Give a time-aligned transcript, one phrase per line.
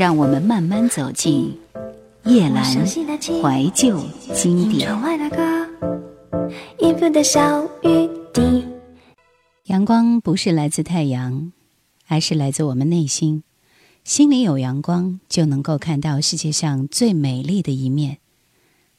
[0.00, 1.54] 让我们慢慢走进
[2.24, 4.88] 夜阑怀旧经典。
[9.64, 11.52] 阳光不是来自太阳，
[12.08, 13.42] 而是来自我们内心。
[14.02, 18.14] 心里有阳光，就能够看到世界上最美丽的一面；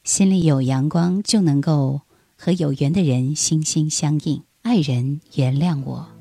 [0.04, 2.02] 心里有阳光，就能够
[2.36, 4.40] 和有缘的人心心相印。
[4.62, 6.11] 爱人原谅我。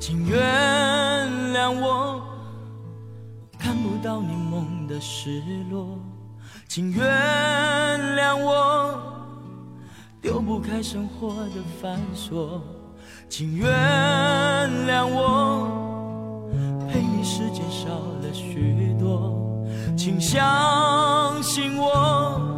[0.00, 0.38] 请原
[1.52, 2.22] 谅我
[3.58, 5.98] 看不到你梦的失落，
[6.68, 7.04] 请原
[8.16, 8.94] 谅我
[10.22, 12.60] 丢不开生活的繁琐，
[13.28, 13.68] 请原
[14.86, 16.48] 谅我
[16.88, 22.56] 陪你时间少了许多，请相信我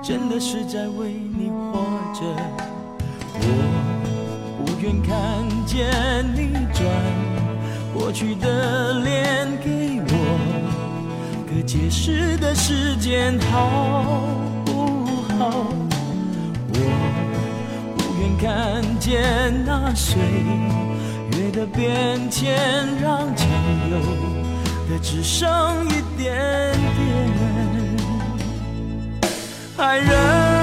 [0.00, 1.80] 真的是在为你活
[2.14, 2.65] 着。
[4.86, 5.18] 愿看
[5.66, 5.84] 见
[6.36, 6.84] 你转
[7.92, 10.12] 过去的脸给我，
[11.44, 14.22] 可解释的时间好
[14.64, 15.66] 不好？
[16.68, 16.74] 我
[17.98, 20.22] 不愿看见那岁
[21.32, 22.54] 月的变迁，
[23.02, 23.48] 让仅
[23.90, 23.98] 有
[24.88, 26.32] 的只剩一点
[26.94, 27.02] 点，
[29.78, 30.55] 爱人。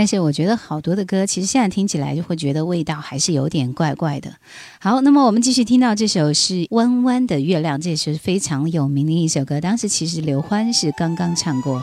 [0.00, 4.32] 但是我觉得好多的歌，其实现在听起来就会觉得味道还是有点怪怪的。
[4.80, 9.60] 好，那么我们继续听到这首是《弯弯的月亮》，这是非常有名的一首歌。
[9.60, 11.82] 当时其实刘欢是刚刚唱过。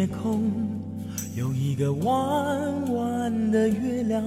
[0.00, 0.50] 夜空
[1.36, 4.24] 有一个弯弯的月亮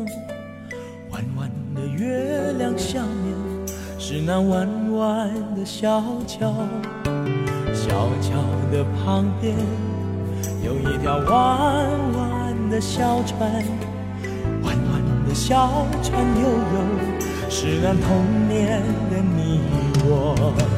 [1.09, 3.67] 弯弯的月亮下面
[3.97, 6.53] 是那弯弯的小桥
[7.73, 8.37] 小桥
[8.71, 9.55] 的旁边
[10.63, 13.49] 有一条弯弯的小船
[14.61, 18.79] 弯弯的小船悠悠是那童年
[19.09, 19.59] 的你
[20.05, 20.72] 我。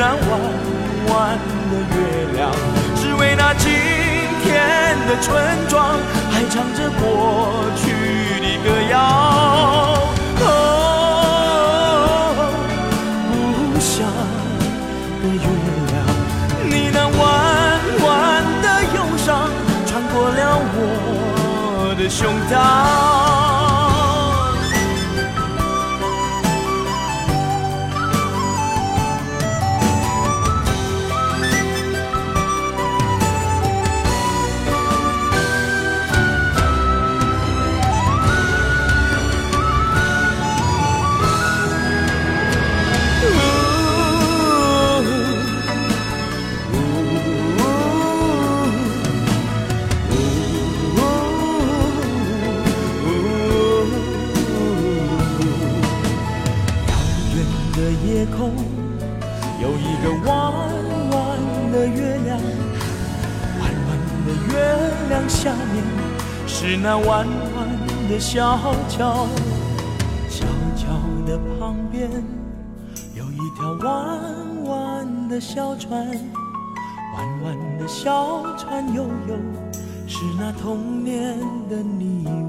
[0.00, 0.16] 那弯
[1.08, 1.12] 弯
[1.70, 1.96] 的月
[2.36, 2.38] 亮，
[2.94, 3.66] 只为那今
[4.44, 5.26] 天的村
[5.68, 5.98] 庄，
[6.30, 7.02] 还唱着过
[7.74, 7.82] 去
[8.40, 8.94] 的歌谣。
[10.40, 10.46] 哦
[13.32, 13.32] 故
[13.80, 14.06] 乡
[15.20, 15.44] 的月
[15.90, 15.92] 亮，
[16.70, 17.20] 你那弯
[18.06, 18.08] 弯
[18.62, 19.26] 的忧伤，
[19.84, 20.40] 穿过了
[20.76, 20.78] 我
[21.98, 23.27] 的胸膛。
[65.26, 65.84] 下面
[66.46, 67.68] 是那弯弯
[68.08, 69.26] 的小桥，
[70.28, 70.44] 小
[70.76, 70.86] 桥
[71.26, 72.10] 的旁边
[73.14, 76.06] 有一条弯弯的小船，
[77.14, 79.34] 弯弯的小船悠悠，
[80.06, 81.38] 是那童年
[81.68, 82.47] 的你。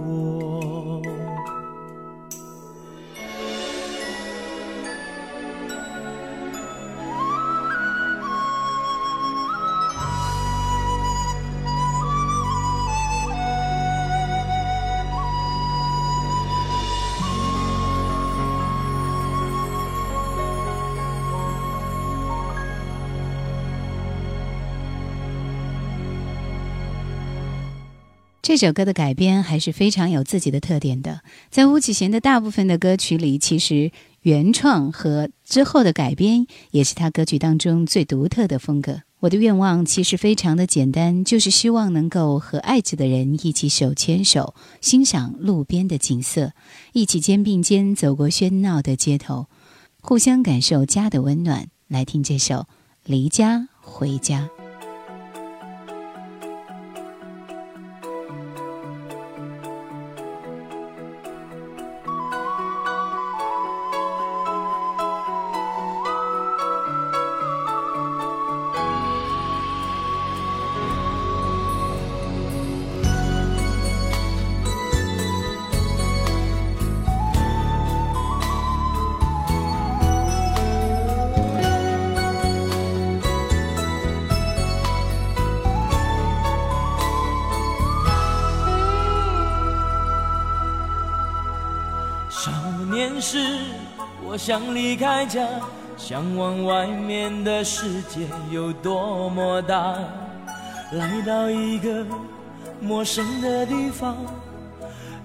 [28.50, 31.22] 这首歌的改编还是非常有自己的特点的。
[31.51, 33.92] 在巫启贤的大部分的歌曲里，其实
[34.24, 39.01] 原创和之后的改编也是他歌曲当中最独特的风格。
[39.19, 46.54] 我的愿望其实非常的简单，就是希望能够和爱着的人一起手牵手，欣赏路边的景色，
[46.94, 49.46] 一起肩并肩走过喧闹的街头，
[50.01, 51.68] 互相感受家的温暖。
[51.88, 52.56] 来听这首
[53.06, 54.50] 《离家回家》。
[92.41, 92.50] 少
[92.89, 93.38] 年时，
[94.25, 95.45] 我想离开家，
[95.97, 99.94] 向往外面的世界有多么大。
[100.94, 102.06] 来到一个
[102.80, 104.15] 陌生的地方，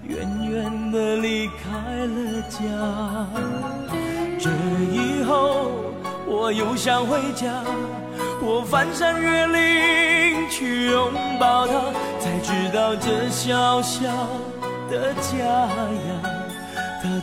[0.03, 2.59] 远远的离开了家。
[4.37, 4.49] 这
[4.91, 5.71] 以后
[6.27, 7.63] 我又想回家，
[8.41, 11.73] 我翻山越岭去拥抱它，
[12.19, 14.03] 才知道这小小
[14.89, 16.14] 的家呀，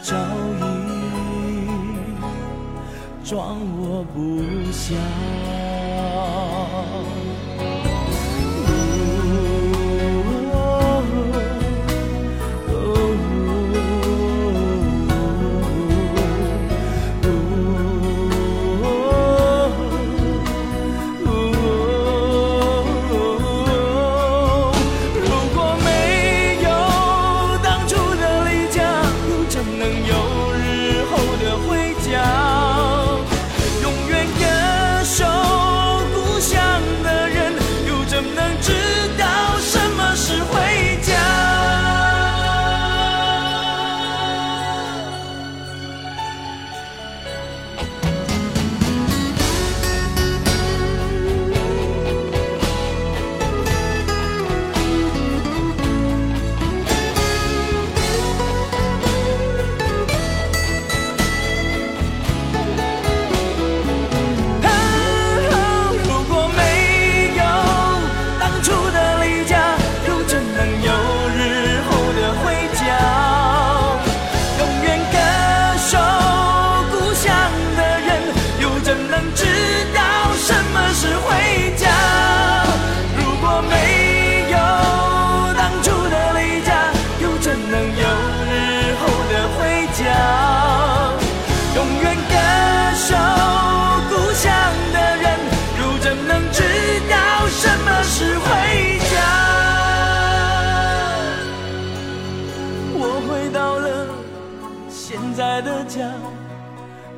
[0.03, 0.17] 早
[0.59, 0.83] 已。
[3.25, 4.43] 装我不
[4.73, 5.52] 下。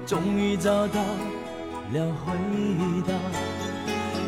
[0.06, 1.00] 终于找到
[1.92, 2.32] 了回
[3.06, 3.14] 答。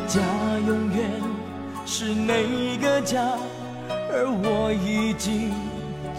[0.07, 0.19] 家
[0.65, 1.11] 永远
[1.85, 3.37] 是那个家，
[4.11, 5.51] 而我已经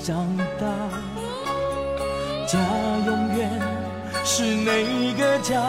[0.02, 0.26] 长
[0.60, 0.66] 大。
[2.46, 2.58] 家
[3.04, 3.50] 永远
[4.24, 5.60] 是那个家，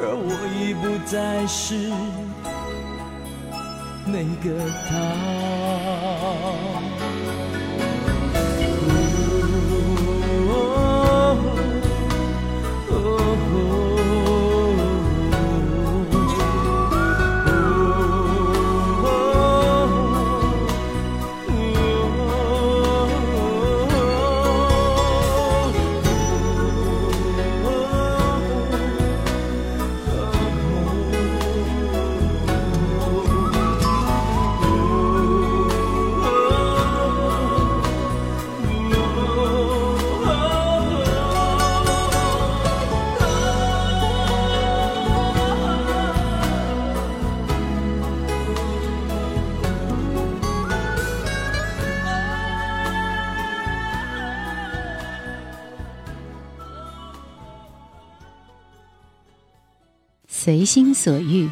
[0.00, 1.92] 而我已不再是
[4.04, 4.46] 那个
[4.88, 4.90] 他。
[60.46, 61.50] 随心所欲。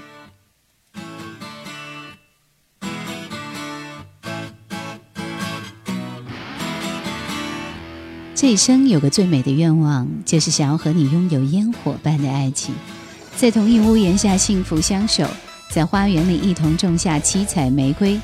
[8.36, 12.72] 这一生有个最美的愿望，就是想要和你拥有烟火般的爱情，
[13.36, 15.28] 在同一屋檐下幸福相守，
[15.72, 18.20] 在花园里一同种下七彩玫瑰，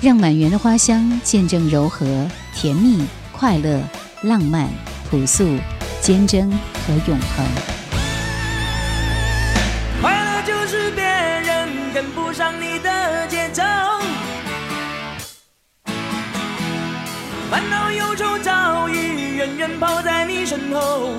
[0.00, 3.82] 让满园的花香见证柔和、甜蜜、快乐、
[4.22, 4.70] 浪漫、
[5.10, 5.58] 朴素、
[6.00, 6.48] 坚贞
[6.86, 7.83] 和永恒。
[11.94, 13.62] 跟不上你的节奏，
[17.48, 21.12] 烦恼忧愁早已远远抛在你身后，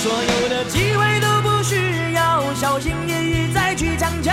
[0.00, 4.30] 所有的机会都不需要小心翼翼再去强求，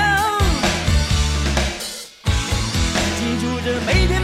[3.17, 4.21] 记住这每天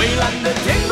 [0.00, 0.89] 蔚蓝的天。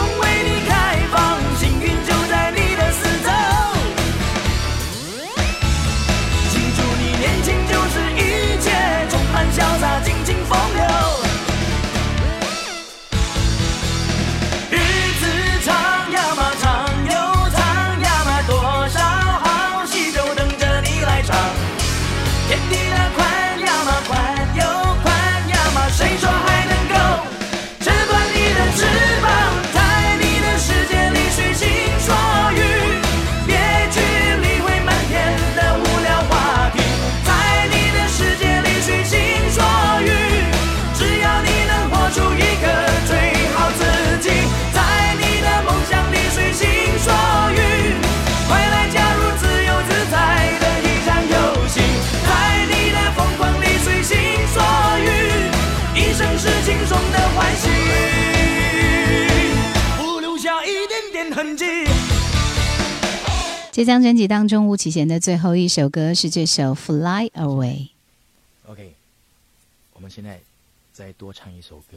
[63.78, 67.76] 这张专辑当中，巫启贤的最后一首歌是这首《Fly Away》。
[68.66, 68.92] OK，
[69.92, 70.40] 我们现在
[70.92, 71.96] 再多唱一首歌。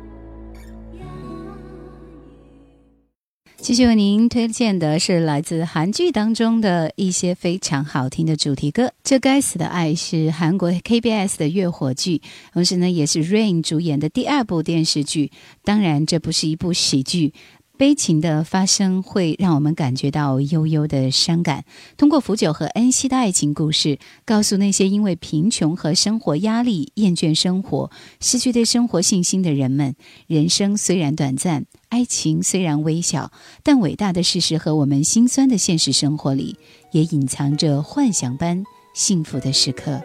[3.71, 8.87] 继续为您推荐的是来自韩剧当中的一些非常好听的主题歌。
[9.01, 15.31] 《这该死的爱》是韩国 KBS 的月火剧，同时呢也是 Rain 主演的第二部电视剧。
[15.63, 17.33] 当然，这不是一部喜剧。
[17.81, 21.65] 悲情的发生会让我们感觉到悠悠的伤感。
[21.97, 29.95] 通过福九和恩熙的爱情故事，告诉那些因为贫穷和生活压力厌倦生活、失去对生活信心的人们：
[30.27, 33.31] 人生虽然短暂，爱情虽然微小，
[33.63, 36.55] 但伟大的事实和我们心酸的现实生活里，
[36.91, 39.99] 也隐藏着幻想般幸福的时刻。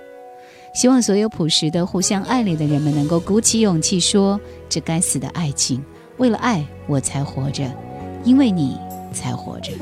[0.75, 4.41] 希望所有朴实的、互相爱恋的人们能够鼓起勇气说
[4.71, 5.85] ：“这该死的爱情。”
[6.19, 7.67] 为了爱，我才活着；
[8.25, 8.79] 因为你，
[9.13, 9.73] 才活着。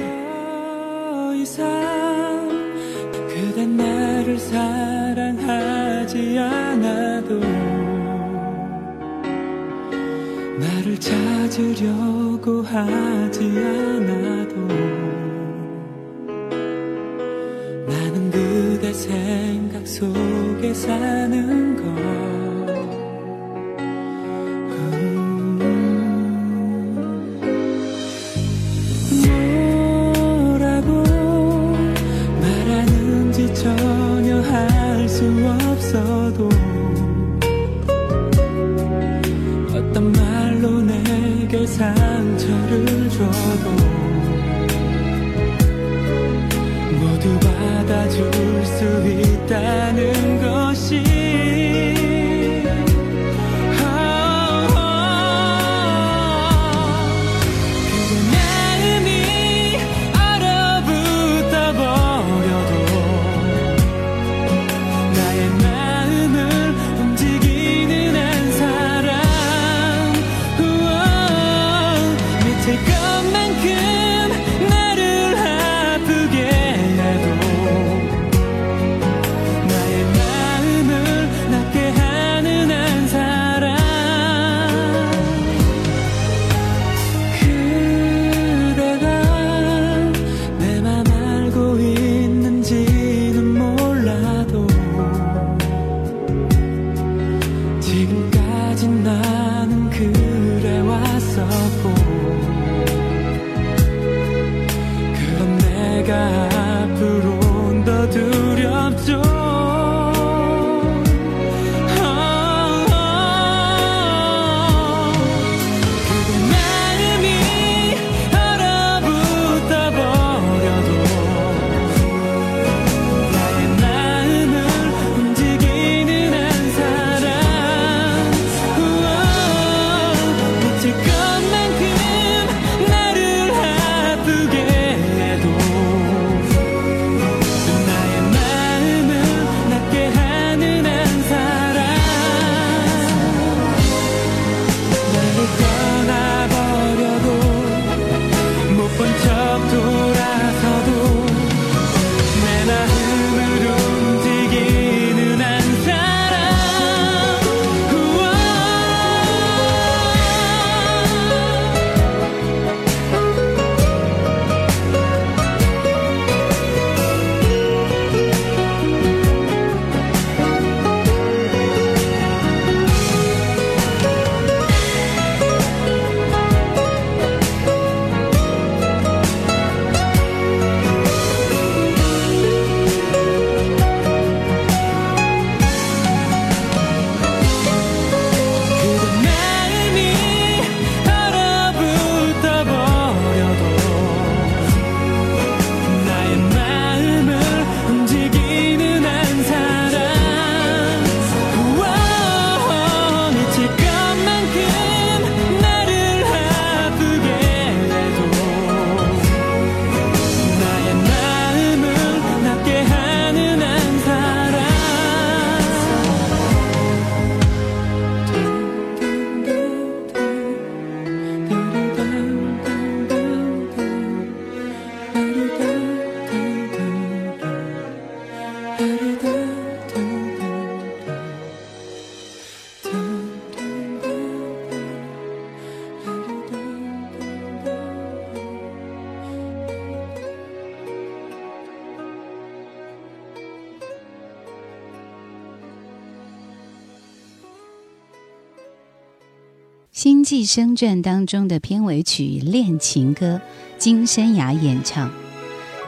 [249.93, 253.37] 星际生传当中的片尾曲《恋情歌》，
[253.79, 255.11] 金生涯演唱，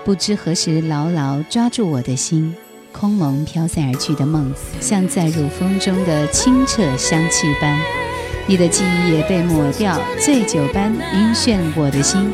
[0.05, 2.55] 不知何时牢牢抓住我的心。
[2.99, 7.79] 空蒙飘散而去的梦，像在入风中的清澈香气般，
[8.47, 12.33] 你的记忆也被抹掉，醉酒般晕眩我的心。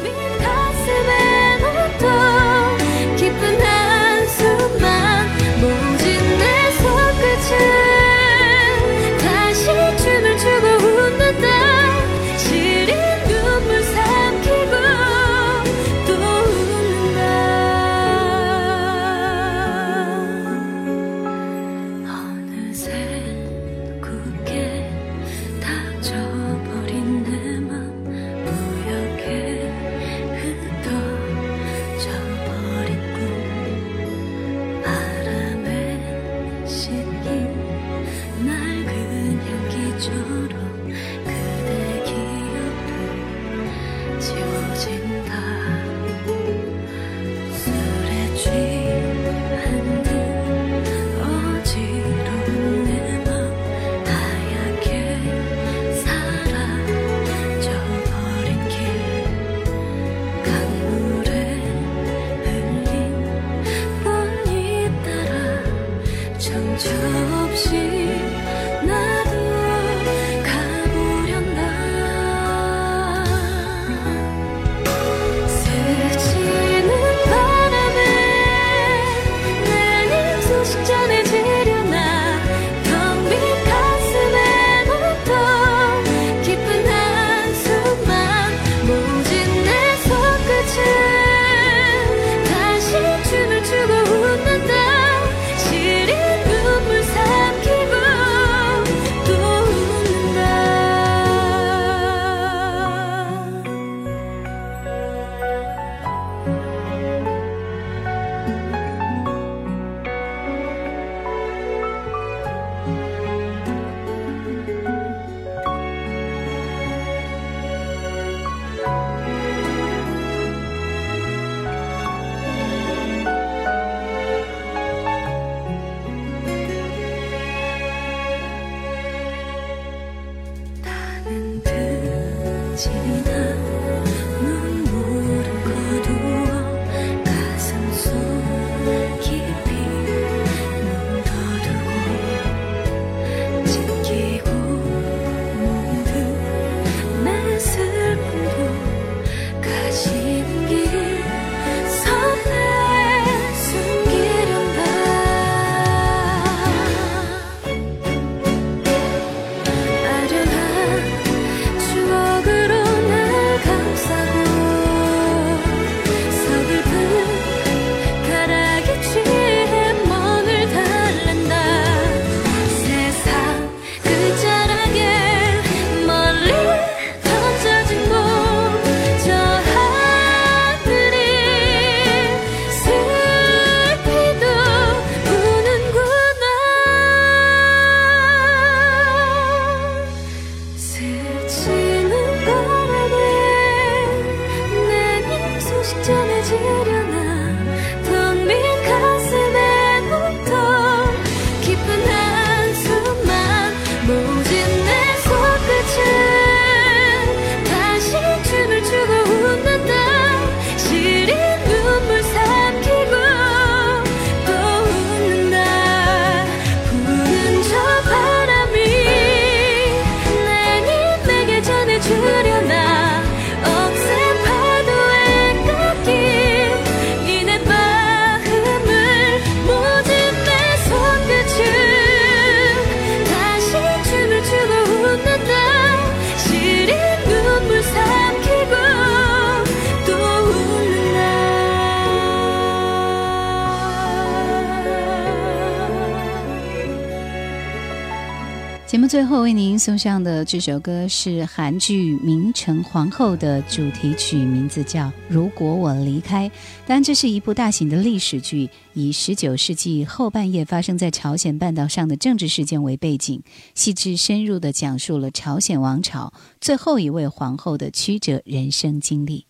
[249.62, 256.48] 您送上的这首歌是韩剧《明成皇后》的主题曲，名字叫《如果我离开》。
[256.84, 263.40] 当然，这是一部大型的历史剧，以十九世纪后半叶发生在朝鲜半岛上的政治事件为背景，
[263.76, 269.46] 细致深入的讲述了朝鲜王朝最后一位皇后的曲折人生经历。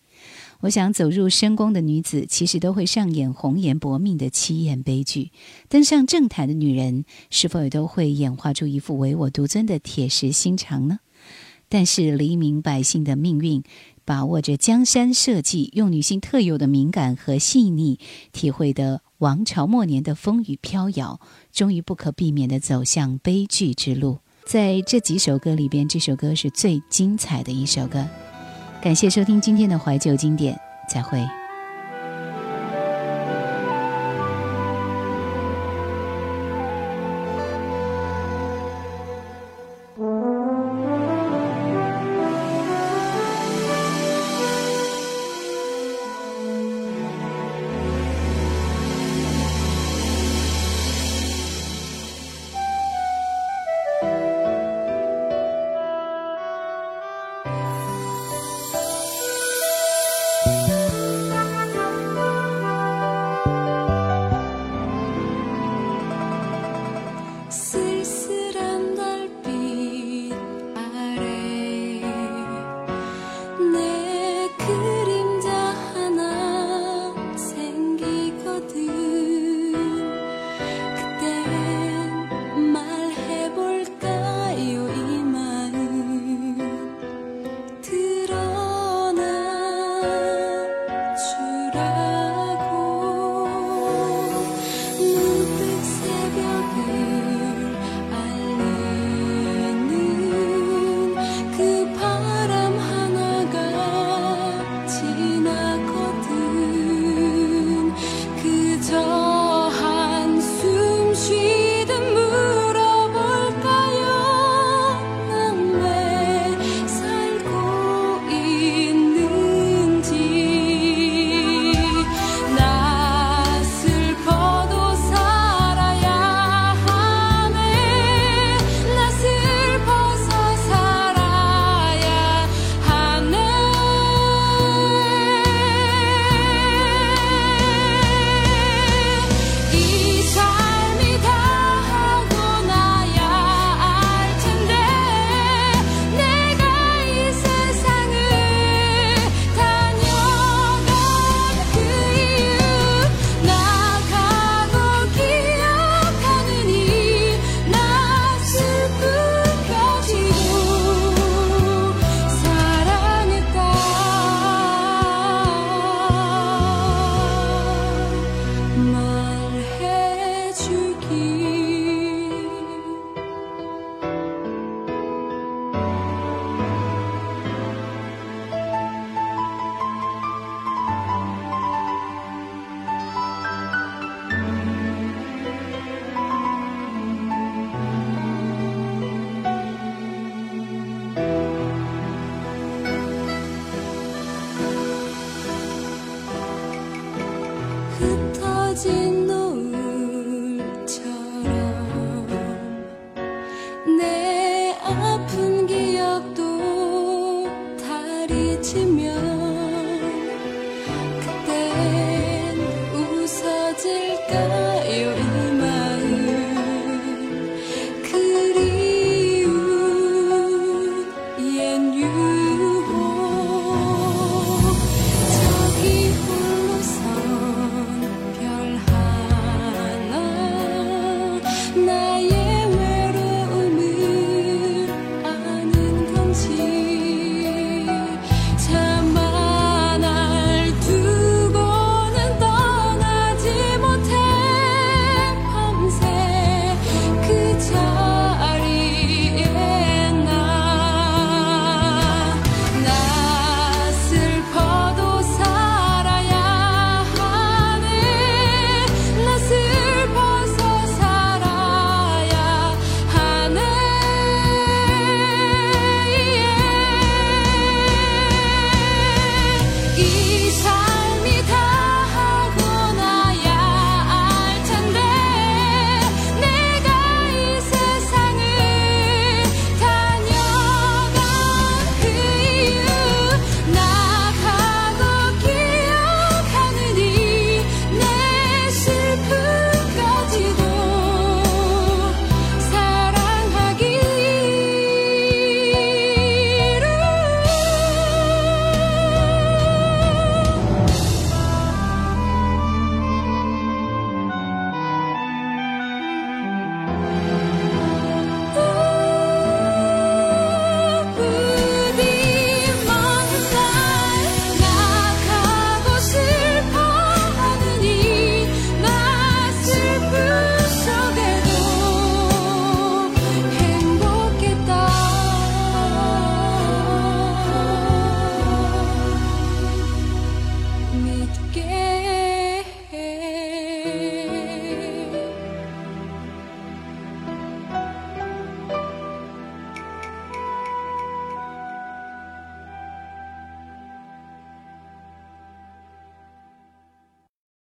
[0.63, 5.29] 我想走入深宫的女子，其实都会上演红颜薄命的凄艳悲剧；
[5.67, 10.99] 登上政坛的女人，是否也都会演化出一副唯我独尊的铁石心肠呢？
[11.67, 13.61] 但是黎民百姓的命运，
[14.05, 17.99] 把握着江山社稷，用女性特有的敏感和细腻，
[18.31, 21.19] 体会的王朝末年的风雨飘摇，
[21.51, 24.19] 终于不可避免地走向悲剧之路。
[24.45, 28.07] 在这几首歌里边，这首歌是最精彩的一首歌。
[28.83, 31.25] 感谢收听今天的怀旧经典，再会。